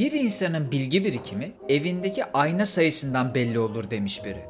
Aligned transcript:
Bir 0.00 0.12
insanın 0.12 0.70
bilgi 0.70 1.04
birikimi 1.04 1.52
evindeki 1.68 2.24
ayna 2.24 2.66
sayısından 2.66 3.34
belli 3.34 3.58
olur 3.58 3.90
demiş 3.90 4.24
biri. 4.24 4.44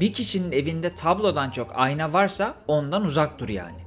Bir 0.00 0.12
kişinin 0.12 0.52
evinde 0.52 0.94
tablodan 0.94 1.50
çok 1.50 1.70
ayna 1.74 2.12
varsa 2.12 2.54
ondan 2.68 3.04
uzak 3.04 3.38
dur 3.38 3.48
yani. 3.48 3.78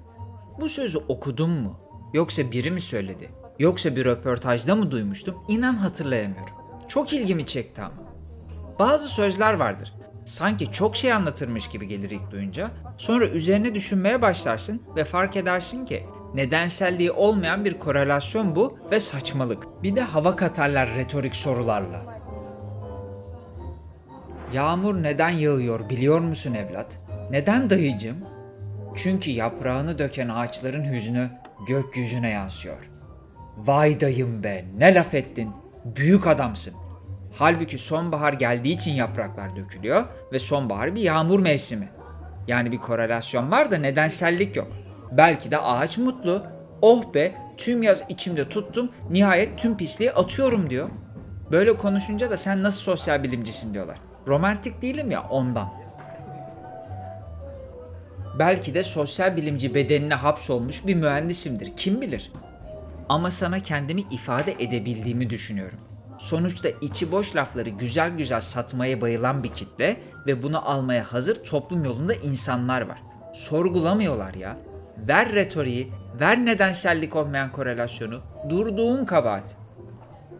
Bu 0.59 0.69
sözü 0.69 0.97
okudum 0.97 1.51
mu? 1.51 1.79
Yoksa 2.13 2.51
biri 2.51 2.71
mi 2.71 2.81
söyledi? 2.81 3.29
Yoksa 3.59 3.95
bir 3.95 4.05
röportajda 4.05 4.75
mı 4.75 4.91
duymuştum? 4.91 5.35
İnan 5.47 5.75
hatırlayamıyorum. 5.75 6.55
Çok 6.87 7.13
ilgimi 7.13 7.45
çekti 7.45 7.81
ama. 7.81 8.13
Bazı 8.79 9.07
sözler 9.07 9.53
vardır. 9.53 9.93
Sanki 10.25 10.71
çok 10.71 10.95
şey 10.95 11.13
anlatırmış 11.13 11.67
gibi 11.67 11.87
gelir 11.87 12.09
ilk 12.09 12.31
duyunca. 12.31 12.71
Sonra 12.97 13.27
üzerine 13.27 13.75
düşünmeye 13.75 14.21
başlarsın 14.21 14.81
ve 14.95 15.03
fark 15.03 15.35
edersin 15.35 15.85
ki 15.85 16.03
nedenselliği 16.33 17.11
olmayan 17.11 17.65
bir 17.65 17.79
korelasyon 17.79 18.55
bu 18.55 18.77
ve 18.91 18.99
saçmalık. 18.99 19.83
Bir 19.83 19.95
de 19.95 20.01
hava 20.01 20.35
katarlar 20.35 20.95
retorik 20.95 21.35
sorularla. 21.35 22.19
Yağmur 24.53 25.03
neden 25.03 25.29
yağıyor 25.29 25.89
biliyor 25.89 26.19
musun 26.19 26.53
evlat? 26.53 26.99
Neden 27.31 27.69
dayıcım? 27.69 28.17
Çünkü 28.95 29.31
yaprağını 29.31 29.99
döken 29.99 30.29
ağaçların 30.29 30.93
hüznü 30.93 31.29
gökyüzüne 31.67 32.29
yansıyor. 32.29 32.89
Vay 33.57 34.01
dayım 34.01 34.43
be 34.43 34.65
ne 34.77 34.93
laf 34.93 35.13
ettin. 35.13 35.49
Büyük 35.85 36.27
adamsın. 36.27 36.73
Halbuki 37.37 37.77
sonbahar 37.77 38.33
geldiği 38.33 38.73
için 38.73 38.91
yapraklar 38.91 39.55
dökülüyor 39.55 40.05
ve 40.33 40.39
sonbahar 40.39 40.95
bir 40.95 41.01
yağmur 41.01 41.39
mevsimi. 41.39 41.89
Yani 42.47 42.71
bir 42.71 42.77
korelasyon 42.77 43.51
var 43.51 43.71
da 43.71 43.77
nedensellik 43.77 44.55
yok. 44.55 44.67
Belki 45.11 45.51
de 45.51 45.57
ağaç 45.57 45.97
mutlu. 45.97 46.43
Oh 46.81 47.13
be 47.13 47.35
tüm 47.57 47.83
yaz 47.83 48.03
içimde 48.09 48.49
tuttum 48.49 48.91
nihayet 49.09 49.59
tüm 49.59 49.77
pisliği 49.77 50.11
atıyorum 50.11 50.69
diyor. 50.69 50.89
Böyle 51.51 51.77
konuşunca 51.77 52.31
da 52.31 52.37
sen 52.37 52.63
nasıl 52.63 52.81
sosyal 52.81 53.23
bilimcisin 53.23 53.73
diyorlar. 53.73 53.97
Romantik 54.27 54.81
değilim 54.81 55.11
ya 55.11 55.23
ondan. 55.29 55.73
Belki 58.39 58.73
de 58.73 58.83
sosyal 58.83 59.37
bilimci 59.37 59.75
bedenine 59.75 60.13
hapsolmuş 60.13 60.87
bir 60.87 60.95
mühendisimdir. 60.95 61.75
Kim 61.75 62.01
bilir? 62.01 62.31
Ama 63.09 63.31
sana 63.31 63.59
kendimi 63.59 64.01
ifade 64.01 64.51
edebildiğimi 64.51 65.29
düşünüyorum. 65.29 65.79
Sonuçta 66.17 66.69
içi 66.81 67.11
boş 67.11 67.35
lafları 67.35 67.69
güzel 67.69 68.17
güzel 68.17 68.41
satmaya 68.41 69.01
bayılan 69.01 69.43
bir 69.43 69.53
kitle 69.53 69.97
ve 70.27 70.43
bunu 70.43 70.69
almaya 70.69 71.03
hazır 71.03 71.43
toplum 71.43 71.83
yolunda 71.83 72.13
insanlar 72.13 72.81
var. 72.81 73.03
Sorgulamıyorlar 73.33 74.33
ya. 74.33 74.57
Ver 75.07 75.33
retoriği, 75.33 75.91
ver 76.19 76.45
nedensellik 76.45 77.15
olmayan 77.15 77.51
korelasyonu, 77.51 78.21
durduğun 78.49 79.05
kabahat. 79.05 79.55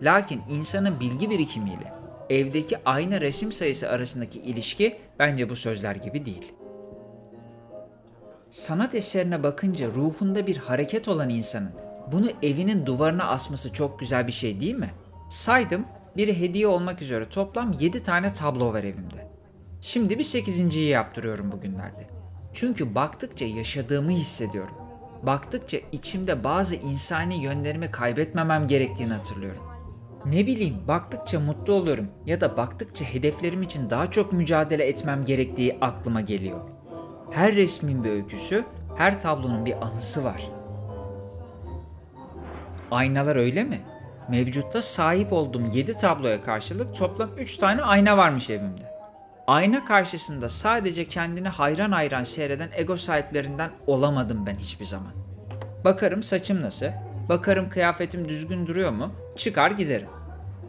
Lakin 0.02 0.42
insanın 0.50 1.00
bilgi 1.00 1.30
birikimiyle 1.30 1.94
evdeki 2.30 2.78
aynı 2.86 3.22
resim 3.22 3.52
sayısı 3.52 3.90
arasındaki 3.90 4.40
ilişki 4.40 4.98
bence 5.20 5.50
bu 5.50 5.56
sözler 5.56 5.96
gibi 5.96 6.26
değil. 6.26 6.54
Sanat 8.50 8.96
eserine 8.96 9.44
bakınca 9.44 9.88
ruhunda 9.88 10.48
bir 10.48 10.58
hareket 10.58 11.08
olan 11.08 11.30
insanın 11.30 11.72
bunu 12.12 12.28
evinin 12.44 12.86
duvarına 12.86 13.24
asması 13.28 13.74
çok 13.74 14.00
güzel 14.00 14.28
bir 14.28 14.32
şey 14.32 14.60
değil 14.60 14.76
mi? 14.76 14.90
Saydım, 15.30 15.86
biri 16.18 16.40
hediye 16.40 16.68
olmak 16.68 17.02
üzere 17.02 17.30
toplam 17.30 17.76
7 17.80 18.04
tane 18.04 18.34
tablo 18.34 18.74
var 18.74 18.84
evimde. 18.84 19.28
Şimdi 19.82 20.20
bir 20.20 20.24
8.yi 20.24 20.90
yaptırıyorum 20.90 21.52
bugünlerde. 21.52 22.19
Çünkü 22.60 22.96
baktıkça 22.96 23.46
yaşadığımı 23.46 24.12
hissediyorum. 24.12 24.76
Baktıkça 25.24 25.78
içimde 25.92 26.44
bazı 26.44 26.76
insani 26.76 27.44
yönlerimi 27.44 27.92
kaybetmemem 27.92 28.68
gerektiğini 28.68 29.14
hatırlıyorum. 29.14 29.64
Ne 30.26 30.48
bileyim 30.48 30.78
baktıkça 30.88 31.40
mutlu 31.40 31.74
oluyorum 31.74 32.08
ya 32.26 32.42
da 32.42 32.58
baktıkça 32.58 33.06
hedeflerim 33.06 33.62
için 33.62 33.90
daha 33.90 34.12
çok 34.12 34.34
mücadele 34.34 34.84
etmem 34.84 35.26
gerektiği 35.26 35.78
aklıma 35.82 36.22
geliyor. 36.22 36.60
Her 37.32 37.56
resmin 37.56 38.04
bir 38.04 38.10
öyküsü, 38.10 38.66
her 38.96 39.22
tablonun 39.22 39.66
bir 39.66 39.86
anısı 39.86 40.24
var. 40.24 40.50
Aynalar 42.92 43.36
öyle 43.36 43.64
mi? 43.64 43.82
Mevcutta 44.30 44.82
sahip 44.82 45.34
olduğum 45.34 45.66
7 45.74 45.98
tabloya 45.98 46.42
karşılık 46.42 46.96
toplam 46.96 47.30
3 47.38 47.58
tane 47.58 47.82
ayna 47.82 48.18
varmış 48.18 48.50
evimde. 48.50 48.89
Ayna 49.50 49.86
karşısında 49.86 50.50
sadece 50.50 51.08
kendini 51.08 51.50
hayran 51.50 51.92
hayran 51.92 52.24
seyreden 52.24 52.70
ego 52.74 52.98
sahiplerinden 52.98 53.70
olamadım 53.88 54.46
ben 54.46 54.56
hiçbir 54.56 54.86
zaman. 54.86 55.12
Bakarım 55.86 56.24
saçım 56.24 56.62
nasıl, 56.62 56.86
bakarım 57.30 57.70
kıyafetim 57.70 58.30
düzgün 58.30 58.68
duruyor 58.68 58.92
mu, 58.92 59.12
çıkar 59.38 59.72
giderim. 59.72 60.08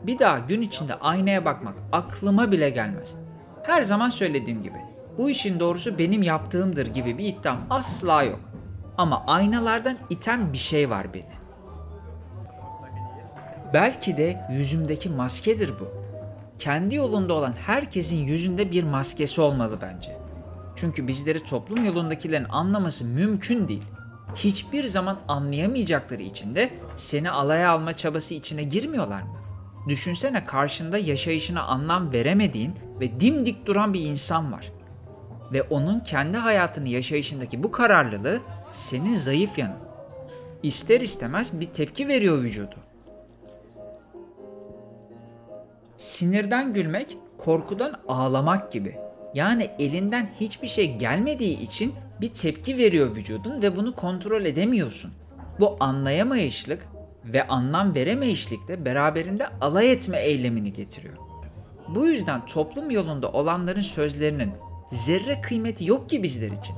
Bir 0.07 0.19
daha 0.19 0.39
gün 0.39 0.61
içinde 0.61 0.95
aynaya 0.95 1.45
bakmak 1.45 1.75
aklıma 1.93 2.53
bile 2.53 2.71
gelmez. 2.71 3.15
Her 3.63 3.83
zaman 3.83 4.09
söylediğim 4.09 4.63
gibi 4.63 4.79
bu 5.19 5.31
işin 5.31 5.61
doğrusu 5.61 5.99
benim 5.99 6.23
yaptığımdır 6.23 6.87
gibi 6.87 7.19
bir 7.19 7.25
iddiam 7.25 7.59
asla 7.71 8.23
yok. 8.23 8.41
Ama 8.99 9.25
aynalardan 9.27 9.99
iten 10.11 10.53
bir 10.53 10.59
şey 10.59 10.91
var 10.91 11.15
beni. 11.15 11.41
Belki 13.75 14.17
de 14.17 14.47
yüzümdeki 14.51 15.09
maskedir 15.09 15.73
bu. 15.81 16.00
Kendi 16.61 16.95
yolunda 16.95 17.35
olan 17.35 17.55
herkesin 17.67 18.17
yüzünde 18.17 18.71
bir 18.71 18.85
maskesi 18.85 19.41
olmalı 19.41 19.79
bence. 19.83 20.17
Çünkü 20.77 21.09
bizleri 21.09 21.45
toplum 21.45 21.85
yolundakilerin 21.85 22.47
anlaması 22.49 23.05
mümkün 23.05 23.69
değil. 23.69 23.83
Hiçbir 24.35 24.85
zaman 24.85 25.19
anlayamayacakları 25.29 26.23
için 26.23 26.55
de 26.55 26.71
seni 26.95 27.31
alaya 27.31 27.71
alma 27.71 27.93
çabası 27.93 28.35
içine 28.35 28.63
girmiyorlar 28.63 29.23
mı? 29.23 29.29
Düşünsene 29.89 30.45
karşında 30.45 30.99
yaşayışına 30.99 31.63
anlam 31.63 32.13
veremediğin 32.13 32.75
ve 33.01 33.21
dimdik 33.21 33.67
duran 33.67 33.95
bir 33.95 34.01
insan 34.01 34.53
var. 34.53 34.73
Ve 35.53 35.63
onun 35.63 36.01
kendi 36.01 36.37
hayatını 36.37 36.89
yaşayışındaki 36.89 37.63
bu 37.63 37.71
kararlılığı 37.71 38.41
senin 38.73 39.15
zayıf 39.15 39.59
yanın. 39.59 39.79
İster 40.63 41.01
istemez 41.01 41.61
bir 41.61 41.67
tepki 41.67 42.09
veriyor 42.09 42.43
vücudu. 42.43 42.90
Sinirden 46.01 46.73
gülmek, 46.73 47.17
korkudan 47.39 47.95
ağlamak 48.09 48.73
gibi. 48.73 48.97
Yani 49.35 49.71
elinden 49.79 50.31
hiçbir 50.41 50.69
şey 50.69 50.97
gelmediği 50.97 51.61
için 51.61 51.95
bir 52.21 52.29
tepki 52.29 52.79
veriyor 52.79 53.17
vücudun 53.17 53.63
ve 53.63 53.77
bunu 53.77 53.95
kontrol 53.95 54.45
edemiyorsun. 54.45 55.13
Bu 55.61 55.77
anlayamayışlık 55.81 56.89
ve 57.25 57.47
anlam 57.47 57.95
veremeyişlik 57.95 58.69
de 58.69 58.85
beraberinde 58.85 59.47
alay 59.61 59.93
etme 59.93 60.19
eylemini 60.19 60.73
getiriyor. 60.73 61.17
Bu 61.89 62.07
yüzden 62.07 62.47
toplum 62.47 62.91
yolunda 62.91 63.33
olanların 63.33 63.81
sözlerinin 63.81 64.53
zerre 64.93 65.41
kıymeti 65.41 65.85
yok 65.85 66.09
ki 66.09 66.23
bizler 66.23 66.51
için. 66.51 66.77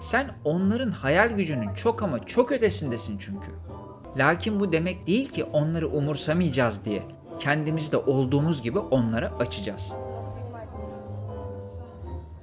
Sen 0.00 0.30
onların 0.44 0.90
hayal 0.90 1.30
gücünün 1.30 1.74
çok 1.74 2.02
ama 2.02 2.26
çok 2.26 2.52
ötesindesin 2.52 3.18
çünkü. 3.18 3.50
Lakin 4.16 4.60
bu 4.60 4.72
demek 4.72 5.06
değil 5.06 5.28
ki 5.28 5.44
onları 5.44 5.88
umursamayacağız 5.88 6.84
diye 6.84 7.02
kendimizde 7.38 7.96
olduğumuz 7.96 8.62
gibi 8.62 8.78
onlara 8.78 9.32
açacağız. 9.38 9.92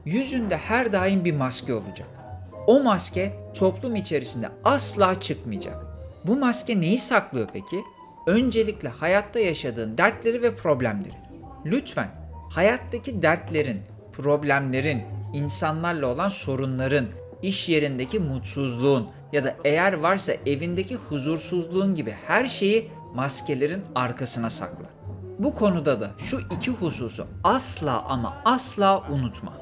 Yüzünde 0.06 0.58
her 0.58 0.94
daim 0.94 1.26
bir 1.26 1.36
maske 1.36 1.74
olacak. 1.74 2.08
O 2.68 2.80
maske 2.80 3.34
toplum 3.54 3.96
içerisinde 3.96 4.50
asla 4.64 5.20
çıkmayacak. 5.20 5.86
Bu 6.26 6.38
maske 6.38 6.82
neyi 6.82 6.98
saklıyor 6.98 7.48
peki? 7.54 7.84
Öncelikle 8.28 8.90
hayatta 8.90 9.40
yaşadığın 9.40 9.98
dertleri 9.98 10.42
ve 10.42 10.56
problemleri. 10.56 11.14
Lütfen 11.66 12.08
hayattaki 12.50 13.22
dertlerin, 13.22 13.82
problemlerin, 14.14 15.04
insanlarla 15.34 16.08
olan 16.08 16.30
sorunların, 16.30 17.06
iş 17.42 17.70
yerindeki 17.70 18.20
mutsuzluğun 18.20 19.10
ya 19.34 19.44
da 19.44 19.56
eğer 19.66 19.94
varsa 19.94 20.34
evindeki 20.46 20.96
huzursuzluğun 20.96 21.96
gibi 21.96 22.16
her 22.28 22.48
şeyi 22.48 22.92
maskelerin 23.16 23.82
arkasına 23.96 24.50
sakla. 24.50 24.86
Bu 25.40 25.54
konuda 25.54 26.02
da 26.02 26.12
şu 26.18 26.40
iki 26.52 26.72
hususu 26.72 27.28
asla 27.44 28.02
ama 28.02 28.38
asla 28.46 29.00
unutma. 29.10 29.54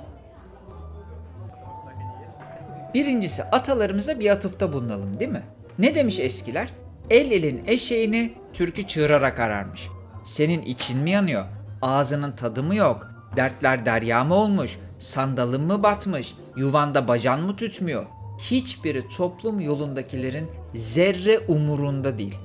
Birincisi 2.94 3.44
atalarımıza 3.44 4.20
bir 4.20 4.30
atıfta 4.30 4.74
bulunalım 4.74 5.20
değil 5.20 5.32
mi? 5.32 5.44
Ne 5.80 5.96
demiş 5.96 6.20
eskiler? 6.20 6.74
El 7.10 7.32
elin 7.32 7.64
eşeğini 7.66 8.34
türkü 8.54 8.88
çığırarak 8.88 9.40
ararmış. 9.40 9.88
Senin 10.24 10.62
için 10.62 11.00
mi 11.00 11.12
yanıyor? 11.12 11.46
Ağzının 11.82 12.32
tadı 12.32 12.64
mı 12.64 12.76
yok? 12.76 13.08
Dertler 13.36 13.86
derya 13.86 14.24
mı 14.24 14.36
olmuş? 14.36 14.80
Sandalın 14.98 15.62
mı 15.62 15.84
batmış? 15.84 16.36
Yuvanda 16.56 17.08
bacan 17.08 17.42
mı 17.42 17.56
tütmüyor? 17.56 18.06
Hiçbiri 18.40 19.10
toplum 19.10 19.60
yolundakilerin 19.60 20.48
zerre 20.76 21.40
umurunda 21.40 22.18
değil. 22.18 22.38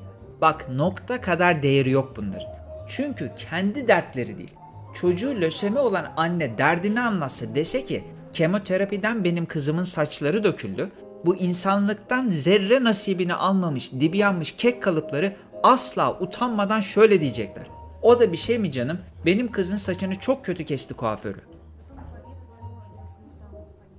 Bak 0.43 0.69
nokta 0.69 1.21
kadar 1.21 1.62
değeri 1.62 1.91
yok 1.91 2.12
bunların. 2.17 2.49
Çünkü 2.89 3.33
kendi 3.50 3.89
dertleri 3.89 4.39
değil. 4.39 4.55
Çocuğu 4.94 5.41
lösemi 5.41 5.79
olan 5.79 6.12
anne 6.17 6.59
derdini 6.59 7.00
anlatsa 7.00 7.55
dese 7.55 7.87
ki 7.87 8.05
kemoterapiden 8.33 9.25
benim 9.25 9.47
kızımın 9.47 9.83
saçları 9.83 10.44
döküldü. 10.44 10.93
Bu 11.25 11.37
insanlıktan 11.37 12.29
zerre 12.29 12.85
nasibini 12.85 13.35
almamış, 13.35 13.93
dibi 13.93 14.19
yanmış 14.19 14.56
kek 14.56 14.83
kalıpları 14.83 15.37
asla 15.62 16.21
utanmadan 16.21 16.81
şöyle 16.81 17.21
diyecekler. 17.21 17.67
O 18.03 18.21
da 18.21 18.33
bir 18.33 18.37
şey 18.37 18.59
mi 18.59 18.73
canım? 18.73 18.99
Benim 19.27 19.50
kızın 19.50 19.77
saçını 19.77 20.15
çok 20.15 20.45
kötü 20.45 20.65
kesti 20.65 20.95
kuaförü. 20.95 21.41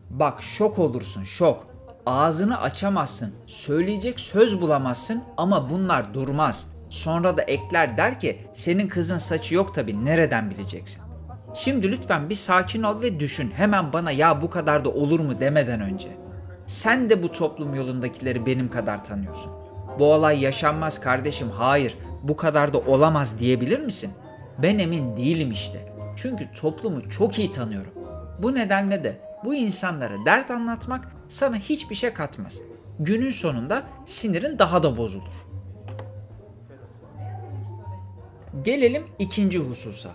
Bak 0.09 0.43
şok 0.43 0.79
olursun 0.79 1.23
şok. 1.23 1.72
Ağzını 2.05 2.61
açamazsın. 2.61 3.33
Söyleyecek 3.45 4.19
söz 4.19 4.61
bulamazsın 4.61 5.23
ama 5.37 5.69
bunlar 5.69 6.13
durmaz. 6.13 6.73
Sonra 6.89 7.37
da 7.37 7.41
ekler 7.41 7.97
der 7.97 8.19
ki 8.19 8.47
senin 8.53 8.87
kızın 8.87 9.17
saçı 9.17 9.55
yok 9.55 9.75
tabi 9.75 10.05
nereden 10.05 10.49
bileceksin? 10.49 11.01
Şimdi 11.53 11.91
lütfen 11.91 12.29
bir 12.29 12.35
sakin 12.35 12.83
ol 12.83 13.01
ve 13.01 13.19
düşün 13.19 13.51
hemen 13.55 13.93
bana 13.93 14.11
ya 14.11 14.41
bu 14.41 14.49
kadar 14.49 14.85
da 14.85 14.89
olur 14.89 15.19
mu 15.19 15.39
demeden 15.39 15.81
önce. 15.81 16.07
Sen 16.65 17.09
de 17.09 17.23
bu 17.23 17.31
toplum 17.31 17.75
yolundakileri 17.75 18.45
benim 18.45 18.69
kadar 18.69 19.03
tanıyorsun. 19.03 19.51
Bu 19.99 20.13
olay 20.13 20.41
yaşanmaz 20.41 21.01
kardeşim 21.01 21.49
hayır 21.49 21.97
bu 22.23 22.37
kadar 22.37 22.73
da 22.73 22.77
olamaz 22.77 23.39
diyebilir 23.39 23.79
misin? 23.79 24.11
Ben 24.61 24.79
emin 24.79 25.17
değilim 25.17 25.51
işte. 25.51 25.79
Çünkü 26.15 26.53
toplumu 26.53 27.09
çok 27.09 27.39
iyi 27.39 27.51
tanıyorum. 27.51 27.91
Bu 28.39 28.55
nedenle 28.55 29.03
de 29.03 29.17
bu 29.43 29.55
insanlara 29.55 30.25
dert 30.25 30.51
anlatmak 30.51 31.12
sana 31.33 31.55
hiçbir 31.55 31.95
şey 31.95 32.13
katmaz. 32.13 32.61
Günün 32.99 33.29
sonunda 33.29 33.83
sinirin 34.05 34.59
daha 34.59 34.83
da 34.83 34.97
bozulur. 34.97 35.33
Gelelim 38.61 39.03
ikinci 39.19 39.59
hususa. 39.59 40.09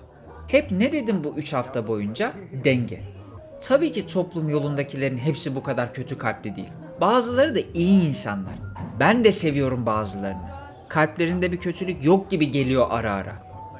Hep 0.48 0.70
ne 0.70 0.92
dedim 0.92 1.24
bu 1.24 1.34
3 1.36 1.52
hafta 1.52 1.86
boyunca? 1.86 2.32
Denge. 2.64 3.02
Tabii 3.60 3.92
ki 3.92 4.06
toplum 4.06 4.48
yolundakilerin 4.48 5.18
hepsi 5.18 5.54
bu 5.54 5.62
kadar 5.62 5.94
kötü 5.94 6.18
kalpli 6.18 6.56
değil. 6.56 6.72
Bazıları 7.00 7.54
da 7.54 7.60
iyi 7.74 8.08
insanlar. 8.08 8.54
Ben 9.00 9.24
de 9.24 9.32
seviyorum 9.32 9.86
bazılarını. 9.86 10.48
Kalplerinde 10.88 11.52
bir 11.52 11.56
kötülük 11.56 12.04
yok 12.04 12.30
gibi 12.30 12.50
geliyor 12.50 12.86
ara 12.90 13.12
ara. 13.12 13.34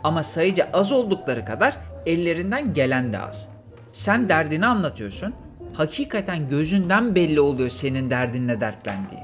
Ama 0.05 0.23
sayıca 0.23 0.69
az 0.73 0.93
oldukları 0.93 1.44
kadar 1.44 1.76
ellerinden 2.06 2.75
gelen 2.75 3.12
de 3.12 3.19
az. 3.19 3.49
Sen 3.93 4.29
derdini 4.29 4.67
anlatıyorsun. 4.67 5.34
Hakikaten 5.79 6.49
gözünden 6.49 7.15
belli 7.15 7.41
oluyor 7.41 7.69
senin 7.69 8.11
derdinle 8.11 8.61
dertlendiği. 8.61 9.21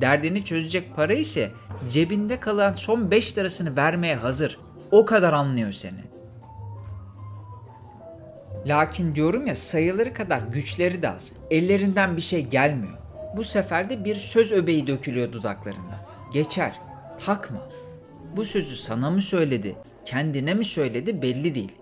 Derdini 0.00 0.44
çözecek 0.44 0.96
para 0.96 1.12
ise 1.12 1.50
cebinde 1.88 2.40
kalan 2.40 2.74
son 2.74 3.10
5 3.10 3.38
lirasını 3.38 3.76
vermeye 3.76 4.16
hazır. 4.16 4.58
O 4.90 5.06
kadar 5.06 5.32
anlıyor 5.32 5.72
seni. 5.72 6.04
Lakin 8.66 9.14
diyorum 9.14 9.46
ya 9.46 9.56
sayıları 9.56 10.14
kadar 10.14 10.40
güçleri 10.52 11.02
de 11.02 11.10
az. 11.10 11.32
Ellerinden 11.50 12.16
bir 12.16 12.22
şey 12.22 12.46
gelmiyor. 12.46 12.98
Bu 13.36 13.44
sefer 13.44 13.90
de 13.90 14.04
bir 14.04 14.14
söz 14.14 14.52
öbeği 14.52 14.86
dökülüyor 14.86 15.32
dudaklarından. 15.32 16.08
Geçer. 16.32 16.80
Takma. 17.26 17.68
Bu 18.36 18.44
sözü 18.44 18.76
sana 18.76 19.10
mı 19.10 19.22
söyledi, 19.22 19.76
kendine 20.04 20.54
mi 20.54 20.64
söyledi 20.64 21.22
belli 21.22 21.54
değil. 21.54 21.72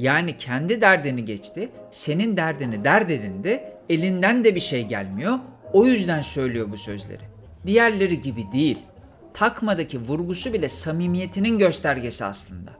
Yani 0.00 0.36
kendi 0.38 0.80
derdini 0.80 1.24
geçti, 1.24 1.68
senin 1.90 2.36
derdini 2.36 2.84
dert 2.84 3.10
edindi, 3.10 3.64
elinden 3.88 4.44
de 4.44 4.54
bir 4.54 4.60
şey 4.60 4.86
gelmiyor, 4.86 5.38
o 5.72 5.86
yüzden 5.86 6.20
söylüyor 6.20 6.72
bu 6.72 6.78
sözleri. 6.78 7.22
Diğerleri 7.66 8.20
gibi 8.20 8.52
değil. 8.52 8.78
Takmadaki 9.34 10.00
vurgusu 10.00 10.52
bile 10.52 10.68
samimiyetinin 10.68 11.58
göstergesi 11.58 12.24
aslında. 12.24 12.70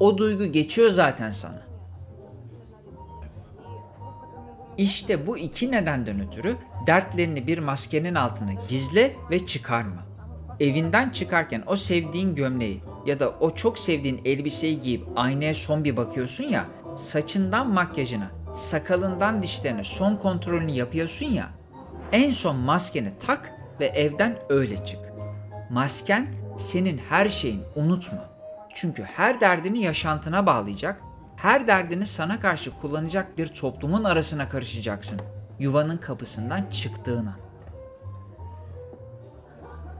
O 0.00 0.18
duygu 0.18 0.44
geçiyor 0.44 0.90
zaten 0.90 1.30
sana. 1.30 1.62
İşte 4.78 5.26
bu 5.26 5.38
iki 5.38 5.70
nedenden 5.70 6.28
ötürü 6.28 6.56
dertlerini 6.86 7.46
bir 7.46 7.58
maskenin 7.58 8.14
altına 8.14 8.52
gizle 8.68 9.16
ve 9.30 9.46
çıkarma. 9.46 10.06
Evinden 10.60 11.10
çıkarken 11.10 11.62
o 11.66 11.76
sevdiğin 11.76 12.34
gömleği 12.34 12.82
ya 13.06 13.20
da 13.20 13.30
o 13.30 13.54
çok 13.54 13.78
sevdiğin 13.78 14.20
elbiseyi 14.24 14.80
giyip 14.80 15.04
aynaya 15.16 15.54
son 15.54 15.84
bir 15.84 15.96
bakıyorsun 15.96 16.44
ya, 16.44 16.64
saçından 16.96 17.70
makyajına, 17.70 18.30
sakalından 18.54 19.42
dişlerine 19.42 19.84
son 19.84 20.16
kontrolünü 20.16 20.70
yapıyorsun 20.70 21.26
ya, 21.26 21.48
en 22.12 22.32
son 22.32 22.56
maskeni 22.56 23.12
tak 23.26 23.52
ve 23.80 23.86
evden 23.86 24.38
öyle 24.48 24.84
çık. 24.84 24.98
Masken 25.70 26.34
senin 26.58 26.98
her 26.98 27.28
şeyin 27.28 27.62
unutma. 27.74 28.30
Çünkü 28.74 29.02
her 29.02 29.40
derdini 29.40 29.78
yaşantına 29.78 30.46
bağlayacak, 30.46 31.02
her 31.36 31.66
derdini 31.66 32.06
sana 32.06 32.40
karşı 32.40 32.70
kullanacak 32.80 33.38
bir 33.38 33.46
toplumun 33.46 34.04
arasına 34.04 34.48
karışacaksın. 34.48 35.20
Yuvanın 35.58 35.96
kapısından 35.96 36.70
çıktığın 36.70 37.26
an. 37.26 37.45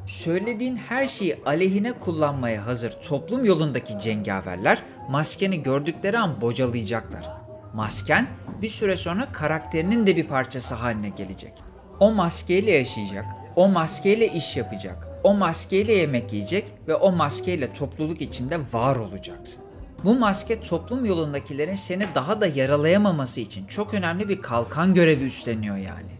Söylediğin 0.06 0.76
her 0.76 1.08
şeyi 1.08 1.36
aleyhine 1.46 1.92
kullanmaya 1.92 2.66
hazır 2.66 2.90
toplum 2.90 3.44
yolundaki 3.44 3.98
cengaverler 3.98 4.82
maskeni 5.10 5.62
gördükleri 5.62 6.18
an 6.18 6.40
bocalayacaklar. 6.40 7.28
Masken 7.74 8.26
bir 8.62 8.68
süre 8.68 8.96
sonra 8.96 9.32
karakterinin 9.32 10.06
de 10.06 10.16
bir 10.16 10.26
parçası 10.26 10.74
haline 10.74 11.08
gelecek. 11.08 11.52
O 12.00 12.12
maskeyle 12.12 12.70
yaşayacak, 12.70 13.24
o 13.56 13.68
maskeyle 13.68 14.32
iş 14.32 14.56
yapacak, 14.56 15.08
o 15.24 15.34
maskeyle 15.34 15.92
yemek 15.92 16.32
yiyecek 16.32 16.64
ve 16.88 16.94
o 16.94 17.12
maskeyle 17.12 17.72
topluluk 17.72 18.20
içinde 18.20 18.58
var 18.72 18.96
olacaksın. 18.96 19.62
Bu 20.04 20.18
maske 20.18 20.60
toplum 20.60 21.04
yolundakilerin 21.04 21.74
seni 21.74 22.06
daha 22.14 22.40
da 22.40 22.46
yaralayamaması 22.46 23.40
için 23.40 23.66
çok 23.66 23.94
önemli 23.94 24.28
bir 24.28 24.42
kalkan 24.42 24.94
görevi 24.94 25.24
üstleniyor 25.24 25.76
yani. 25.76 26.12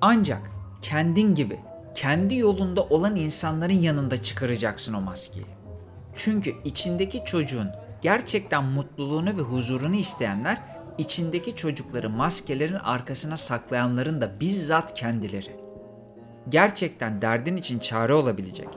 Ancak 0.00 0.55
kendin 0.82 1.34
gibi, 1.34 1.60
kendi 1.94 2.36
yolunda 2.36 2.82
olan 2.82 3.16
insanların 3.16 3.80
yanında 3.80 4.22
çıkaracaksın 4.22 4.94
o 4.94 5.00
maskeyi. 5.00 5.46
Çünkü 6.14 6.54
içindeki 6.64 7.24
çocuğun 7.24 7.70
gerçekten 8.02 8.64
mutluluğunu 8.64 9.36
ve 9.36 9.42
huzurunu 9.42 9.96
isteyenler 9.96 10.58
içindeki 10.98 11.56
çocukları 11.56 12.10
maskelerin 12.10 12.74
arkasına 12.74 13.36
saklayanların 13.36 14.20
da 14.20 14.40
bizzat 14.40 14.94
kendileri. 14.94 15.56
Gerçekten 16.48 17.22
derdin 17.22 17.56
için 17.56 17.78
çare 17.78 18.14
olabilecek. 18.14 18.68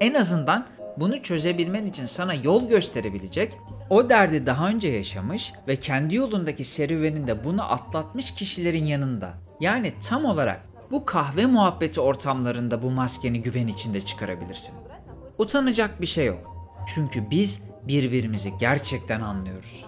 En 0.00 0.14
azından 0.14 0.66
bunu 0.96 1.22
çözebilmen 1.22 1.86
için 1.86 2.06
sana 2.06 2.34
yol 2.34 2.68
gösterebilecek, 2.68 3.58
o 3.90 4.08
derdi 4.08 4.46
daha 4.46 4.68
önce 4.68 4.88
yaşamış 4.88 5.52
ve 5.68 5.76
kendi 5.76 6.14
yolundaki 6.14 6.64
serüveninde 6.64 7.44
bunu 7.44 7.72
atlatmış 7.72 8.34
kişilerin 8.34 8.84
yanında. 8.84 9.34
Yani 9.60 9.92
tam 10.08 10.24
olarak 10.24 10.73
bu 10.94 11.04
kahve 11.04 11.46
muhabbeti 11.46 12.00
ortamlarında 12.00 12.82
bu 12.82 12.90
maskeni 12.90 13.42
güven 13.42 13.66
içinde 13.66 14.00
çıkarabilirsin. 14.00 14.74
Utanacak 15.38 16.00
bir 16.00 16.06
şey 16.06 16.26
yok. 16.26 16.70
Çünkü 16.94 17.30
biz 17.30 17.62
birbirimizi 17.82 18.52
gerçekten 18.58 19.20
anlıyoruz. 19.20 19.86